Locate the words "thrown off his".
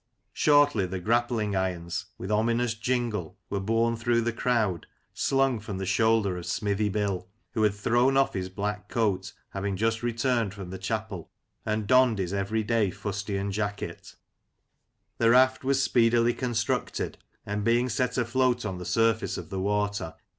7.75-8.49